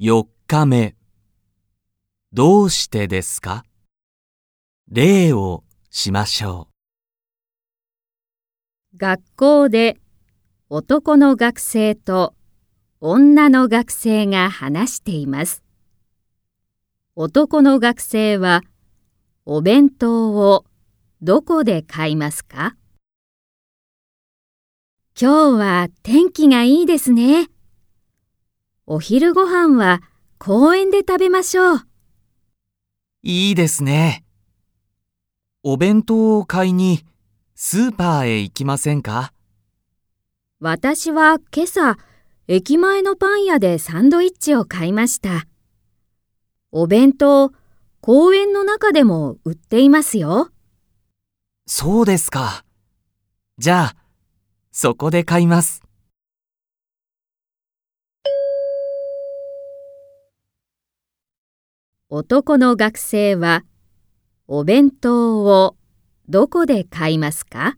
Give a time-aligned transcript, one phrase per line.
[0.00, 0.94] 4日目
[2.32, 3.64] どうしてですか？
[4.88, 6.68] 例をしましょ
[8.94, 9.96] う学校で
[10.68, 12.36] 男の学生と
[13.00, 15.64] 女の学生が話しています。
[17.16, 18.62] 男の学生は
[19.46, 20.64] お弁当を
[21.22, 22.76] どこで買いますか？
[25.20, 27.48] 今日は天気がいいですね。
[28.90, 30.00] お昼ご飯は
[30.38, 31.76] 公園で食べましょう。
[31.76, 31.80] う。
[33.22, 34.24] いいですね。
[35.62, 37.04] お弁当を買いに
[37.54, 39.34] スーパーへ行きませんか？
[40.58, 41.98] 私は今朝、
[42.46, 45.46] 駅前のパン屋でサンドイッチを買いました。
[46.72, 47.52] お弁当、
[48.00, 50.48] 公園の中でも売っていますよ。
[51.66, 52.64] そうですか。
[53.58, 53.96] じゃあ、
[54.72, 55.82] そこで買います。
[62.10, 63.64] 男の学生は、
[64.46, 65.76] お弁当を
[66.26, 67.76] どこで買いますか？